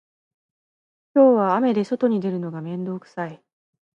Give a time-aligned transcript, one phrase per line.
[1.13, 3.39] 今日は雨で外に出るのが面倒くさい